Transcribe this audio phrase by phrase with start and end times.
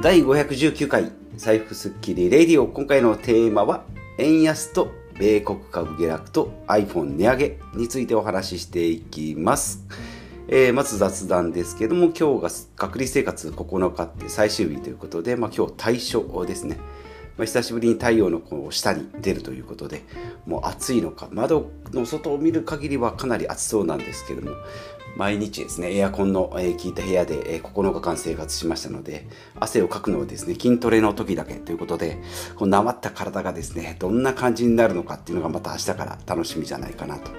[0.00, 3.82] 第519回財布スッキリレディオ今回のテーマは
[4.18, 9.84] 円安と米国株下落と iPhone 値上げについてお話ししていきます。
[10.46, 16.78] えー、まず雑談ですけども今日が隔離生活9日って最終日ということで、まあ、今日対象ですね。
[17.44, 20.02] 久しぶりに太陽のこう下に出るということで
[20.44, 24.56] もう暑いのか窓の外を見る限りはかなり暑そうなんですけども
[25.18, 29.26] 毎日ですねエアコンの効いた部屋で9日間生活しましたので
[29.58, 32.18] 汗をかくのはですね筋トレの時だけということで
[32.54, 37.32] このなまった体がですねどんな感じになるのかっていうのがまた明日から楽しみじゃないかなと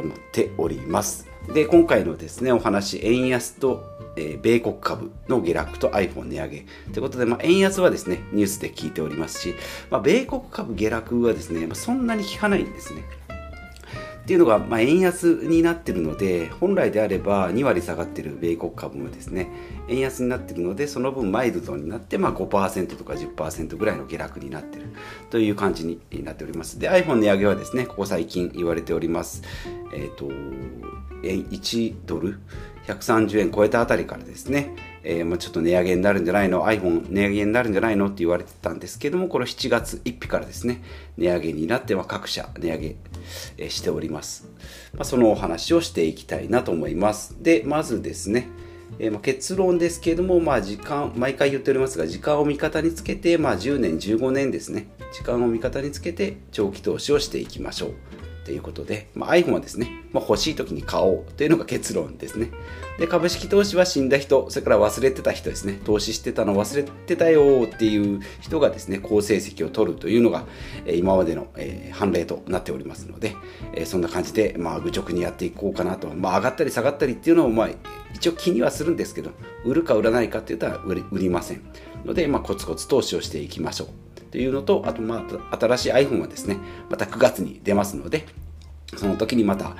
[0.00, 1.28] 思っております。
[1.52, 9.54] で今回のですねお話円安とえー、米国株の下落と iPhone 値上げということで、まあ、円安はですねニュースで聞いておりますし、
[9.88, 13.04] まあ、米国株下落はですね、まあ、そんなに効かないんですね。
[14.30, 19.48] っていうのが、まあ、円安になってるので本来であれば2割下がってる米国株もですね
[19.88, 24.84] 円安になってるのでその分マイルドになって、まあ、5%とか10%ぐらいの下落になってる
[25.30, 26.78] という感じになっております。
[26.78, 29.42] で iPhone 値上げはですねここ最近言われております。
[29.92, 30.28] え、ー、と
[31.22, 32.38] 1ドル
[32.86, 34.74] ？130円超えたあたりからですね、
[35.04, 38.06] えー、まあちょっと値上げになるんじゃないの？iPhone 値上げになるんじゃないの？
[38.06, 40.82] って言われてたんですけどもこの7月1日からですね。
[41.16, 42.96] 値上げになっては各社値上げ、
[43.58, 44.48] え、しております、
[44.94, 47.36] まあ、そのお話をしていきたいなと思います。
[47.42, 48.48] でまずですね
[48.98, 57.94] えー、まあ、結論ですけれども、まあ、時間、毎回言っておりますが、時間を味方につけて、まあ、10年、15年ですね、時間を味方につけて長期投資をしていきましょう。
[58.44, 62.50] ということで、まあ、iPhone はですね、まあ、欲しい時に買おうというのが結論ですね。
[62.98, 70.46] で、株式投資は死んだ人、それから忘れてた人ですね、投資してたの忘れてたよっていう人がですね、好成績を取るというのが、
[70.86, 73.36] え今までの、え、判例となっておりますので、
[73.74, 76.08] え、そんな感じで、まあ、愚直にやっていこうかなと。
[76.08, 77.68] まあ、上がったり下がったりっていうのを、まあ、
[78.14, 79.30] 一応気にはするんですけど、
[79.64, 81.62] 売るか売らないかって言ったら売り売りません。
[82.04, 83.88] ので、まあ、コツコツ投資をしていきましょう。
[84.30, 86.58] というのと、あと、まあ、新しい iPhone はですね、
[86.88, 88.26] また9月に出ますので、
[88.96, 89.76] その時にまた、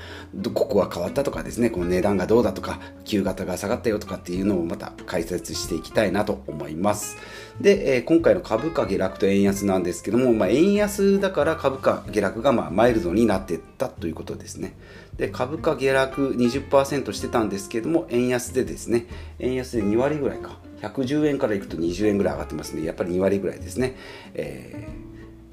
[0.55, 7.17] ここが変わったとかですね、この値段がどうだとか、旧型が下がったよとかっていうのをまた解説していきたいなと思います。
[7.61, 14.77] で、えー、今回の株価下落と円安なんですけども、まあ、円安だから株価下落がまあマイルドになっていったということですね。
[15.17, 19.07] で、株価下落20%してたんですけども、円安でですね、
[19.41, 20.59] 円安で2割ぐらいか。
[20.83, 23.97] 110円からいくと20円ぐらい上がってますので、やっぱり2割ぐらいですね。
[24.35, 25.10] えー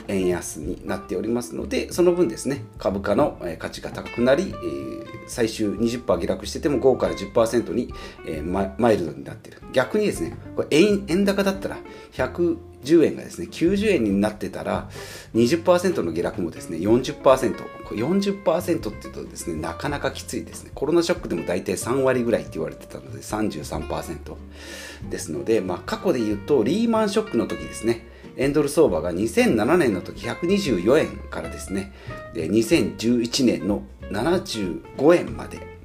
[0.07, 4.53] 円安になっておりますのでその分ですね株価の価値が高くなり、
[5.27, 7.93] 最終20%下落してても5から10%に、
[8.77, 9.61] マイルドになっている。
[9.73, 11.77] 逆にですねこれ円円高だったら
[12.13, 14.89] 110円がですね90円になってたら
[15.35, 20.71] 20%の下落もですね 40%40% っていうとですねなかなかきついですね。
[20.73, 24.35] コロナショックでも大体3割ぐらいって言われてたので33%
[25.09, 28.06] ですので、まあ、過去で言うとリーマンショックの時ですね。
[28.37, 31.91] 円ドル相場が2007年の時124円からですね。
[32.33, 35.75] で2011年の75円まで。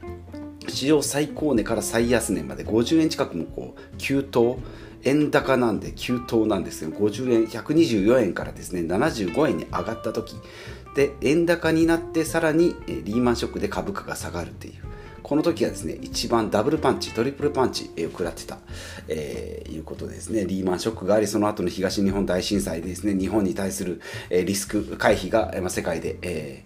[0.69, 4.59] 史上最高値から最安値まで50円近くもこう急騰。
[5.05, 10.37] 円高なんで急騰なんですけど50円124円からですね75円に上がった時。
[10.95, 14.92] で円高になってさらにリーマンショックで株価が下がるっていう。
[15.23, 18.59] この時はですね、一番ダブルパンチ、トリプルパンチを食らってた、
[19.09, 20.45] えー、いうことですね。
[20.45, 24.01] リーマンショックがあり、その後の東日本大震災でですね、日本に対する、
[24.31, 26.65] えー、リスク回避が、まあ、世界で、え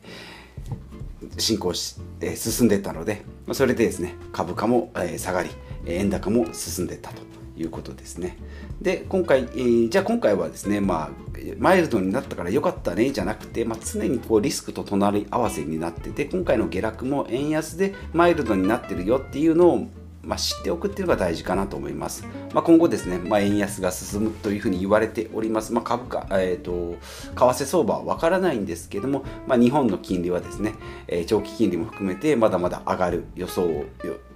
[1.23, 5.51] ー、進行し、えー、進んでいったので、ま、それでですね、株価も、えー、下がり、
[5.87, 7.23] 円高も進んでいったと。
[7.57, 8.37] いうことですね。
[8.81, 11.27] で、今回、えー、じゃあ今回はですね、まあ、
[11.59, 19.89] マイルドになったから良かったねじゃなくて、まあ、常にこうリスクと隣り合わせになってて今回の下落も円安でマイルドになってるよっていうのを
[20.27, 22.27] まあ、知っておくっていうのが大事かなと思います。
[22.53, 25.73] まあ、今後ですね、まあ、円安が進むというふうに言われております。
[25.73, 26.97] ま、株価、え、ー、と、
[27.35, 30.75] 為替相場はわからないんですけども、ま、日本の金利はですね、
[31.07, 33.85] え、長期金利も含めてまだまだ上がる予想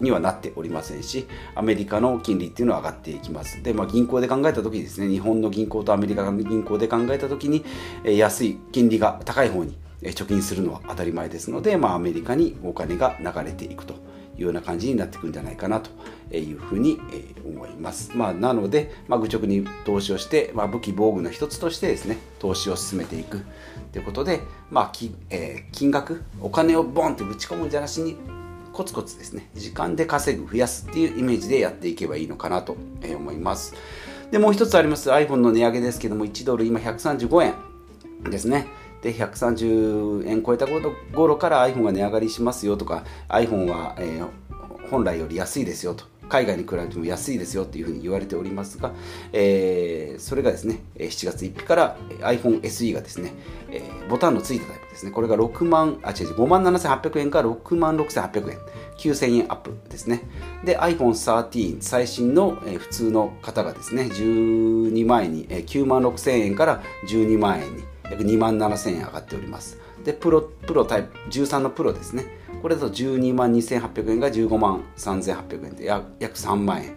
[0.01, 1.27] にはなっておりませんし、
[1.57, 3.61] アメリカの金利っていうのは上がっていきます。
[3.63, 7.65] で、ま、銀行で考えたときですね、日本の銀行とアメリカの銀行で考えたときに、
[8.05, 13.95] え、安い金利が高い方に貯金するのは当たり前ですので、まあ、アメリカにお金が流れていくと
[14.37, 15.91] いうような感じになってくるんじゃないかなと
[16.37, 17.01] いうふうに
[17.45, 18.13] 思います。
[18.15, 23.45] まあ、なので、まあ、愚直に投資をして、まあ、武器防具の一つとしてですね、投資を進めていく
[23.93, 24.41] ということで、
[24.71, 28.17] まあきえー、金額、お金をボンってぶち込むんじゃなしに、
[28.73, 33.75] コツコツですね、時間で稼ぐ、増やすっていうイメージでやっていけばいいのかなと思います。
[34.31, 38.67] で、もう一つあります iPhone の値上げですけども、1ドル今135円ですね。
[39.03, 48.93] で130円超えた頃から iPhone が値上がりしますよとか iPhone は、えー、本来より安いですよと海外に比べても安いですよっていうふうに言われておりますが、
[49.33, 53.35] えー、それがですね7月1日から iPhone SE がですね、
[53.69, 55.11] えー、ボタンのついたタイプですね。
[55.11, 58.59] これが6万あ違う違う5万7800円から6万6800円。
[58.97, 60.23] 9000円アップですね。
[60.65, 69.79] で iPhone13 最新の、えー、普通の方がですね12万円に、えー、9万6000円から12万円に約2万7000円上がっております。
[70.05, 72.27] でプロプロタイプ13のプロですね。
[72.63, 76.87] これだと12万2800円が15万3800円で約3万円。
[76.87, 76.97] やっ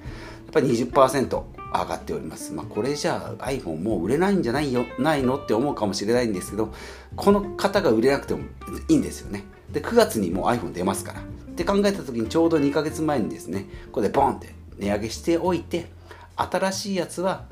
[0.54, 1.44] ぱり20%
[1.74, 5.38] 上がっております、まあ、これじゃあ iPhone もう売れないんじゃないよないの？
[5.38, 6.72] って思うかもしれないんですけど
[7.16, 8.42] この方が売れなくても
[8.88, 9.46] いいんですよね。
[9.72, 11.22] で9月にもう iPhone 出ますから。
[11.22, 11.24] っ
[11.56, 15.88] て考えた時にちょうど2ヶ月前にですねこれでボンって値上げしておいて
[16.36, 17.46] 新しいやつは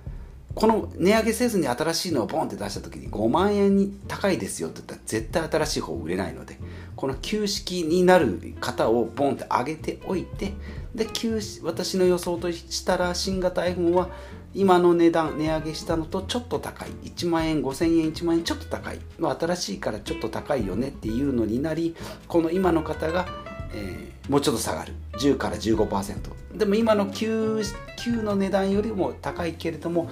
[0.53, 6.59] この値上げせずに新しいのをボンって出した時に5万円に高いですよって言ったら絶対新しい方売れないので
[6.95, 10.53] この旧式になる方をボンって上げておいて
[10.93, 14.09] で旧私の予想としたら新型 iPhone は
[14.53, 16.89] 今の値段値上げしたのとちょっと高い。
[17.05, 18.99] 1万円5000円1万円ちょっと高い。
[19.17, 21.95] 新しいからちょっと高いよねっていうのになり
[22.27, 23.27] この今の方が、
[23.73, 24.93] えー、もうちょっと下がる。
[25.13, 27.61] 10から15%でも今の旧
[27.97, 30.09] 旧の値段よりも高いけれども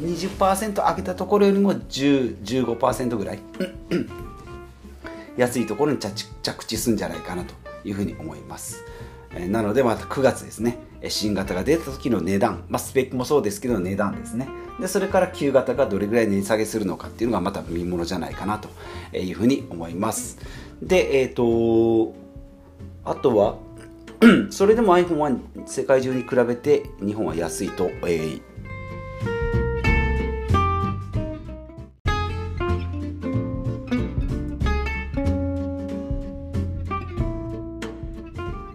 [0.00, 3.38] 20%上げたところよりも1015%ぐらい。
[5.36, 7.54] 安いところに着地するんじゃないかなと
[7.84, 8.84] いうふうに思います。
[9.48, 10.78] なのでまた9月ですね。
[11.08, 14.48] 新型が出た時の値段、まあ、スペックもそうですけど値段ですね。
[14.80, 18.68] でそれから旧型がどれぐらい値下げするのかっていうのがまた見ものじゃないかなと
[19.16, 20.38] いうふうに思います。
[20.82, 22.14] でえっ、ー、と
[23.04, 23.58] あとは
[24.50, 25.30] それでも iPhone は
[25.66, 28.42] 世界中に比べて日本は安いと、えー、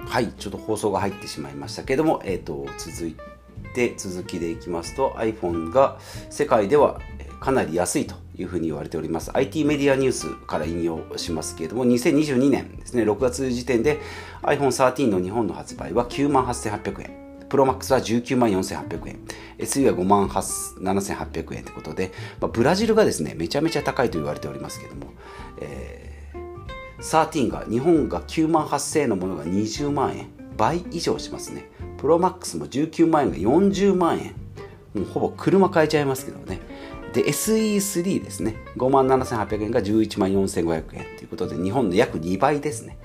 [0.05, 3.15] はい、ちょっと放送が入ってしまいましたけども、えーと、続い
[3.73, 5.97] て続きでいきますと iPhone が
[6.29, 6.99] 世界では
[7.39, 8.28] かなり安いと。
[8.41, 9.31] いうふうに言われております。
[9.33, 13.99] IT メディアニュースから引用しますけれども2022年ですね6月時点で
[14.43, 17.19] iPhone13 の日本の発売は9万8800円。
[17.49, 19.19] プロマックスは19万4800円。
[19.57, 25.13] SE は5万7800円ということで、まあ、ブラジルがですねめちゃめちゃ高いと言われておりますけれども、
[25.61, 26.09] えー
[26.99, 30.27] 13が日本が9万8000円のものが20万円。
[30.57, 31.69] 倍以上しますね。
[31.97, 34.35] プロマックスも19万円が40万円。
[34.93, 36.59] もうほぼ車買えちゃいますけどね。
[37.13, 38.55] で SE3 ですね。
[38.77, 42.97] 5万7800円が11万4500円ということで日本の約2倍ですね。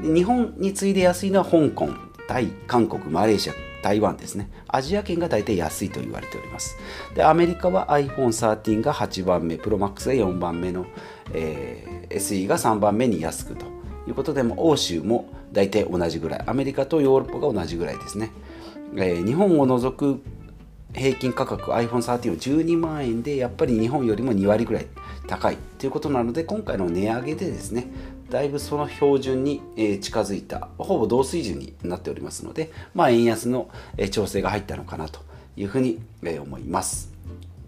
[0.00, 1.88] で日本に次いで安いのは香港
[2.28, 3.52] タイ韓国マレーシア
[3.82, 4.50] 台湾ですね。
[4.68, 6.76] アジア圏が大体安いと言われております。
[7.14, 10.86] でアメリカは iPhone13 が8番目プロマックスが4番目の、
[11.32, 13.76] えー、SE が3番目に安くと。
[14.06, 16.44] いうことでも欧州も大体同じぐらい。
[16.46, 18.30] アメリカとヨーロッパが同じぐらいですね、
[18.96, 20.22] えー、日本を除く
[20.92, 24.86] 平均価格 iPhone13 は12万円でやっぱり日本よりも2割ぐらい
[25.26, 27.86] 高いということなので今回の値上げでですね
[28.30, 29.60] だいぶその標準に
[30.00, 33.68] 近づいたほぼ同水準になっておりますので、まあ、円安の
[34.10, 35.20] 調整が入ったのかなと
[35.56, 37.12] いうふうに思います。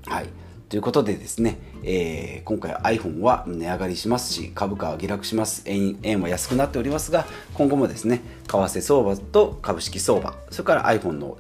[0.07, 0.29] はい
[0.69, 5.63] ということでですね、えー、今回 iPhone は値上がりしますし、株価は下落します。
[5.65, 11.39] 円円は安くなっておりますが、今後もですね、為替相場と株式相場、それから iPhone の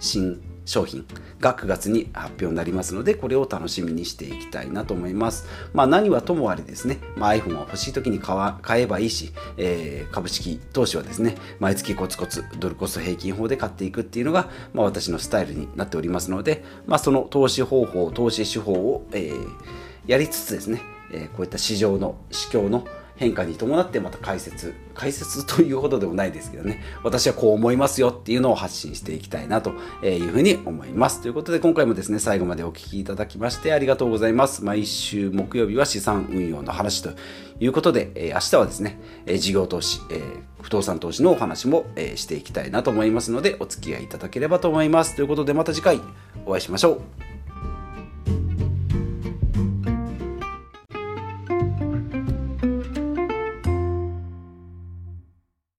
[0.00, 0.40] 新
[0.72, 1.04] 商品
[1.38, 5.46] が9月に発表になりますので、これを楽しみにしていきたいなと思います。
[5.74, 19.46] まあ何はともあれですね、まあ、iPhone は欲しい時に買えばいいし、えー、株式投資はですね、毎月コツコツドルコスト平均法で買っていくっていうのが、まあ、私のスタイルになっておりますので、まあ、その投資方法、投資手法を、えー、
[20.06, 20.80] やりつつですね、
[21.12, 26.82] えー、こういった市場の、市況の変化に伴ってまた解説解説というほどでもないですけどね。
[27.02, 29.70] 私はこう思いますよっていうのを発信していきたいなと
[30.04, 31.22] いうふうに思います。
[31.22, 34.64] ということで今回もですね最後までお聴きいただきましてありがとうございます。
[34.64, 37.10] 毎週木曜日は資産運用の話と
[37.60, 40.20] いうことで、え明日はですね、え事業投資、え
[40.60, 45.16] 不動産投資のお話も、えしていきたいなと思いますのでお付き合いいただければと思います。
[45.16, 46.00] ということでまた次回
[46.44, 46.92] お会いしましょ
[47.28, 47.31] う。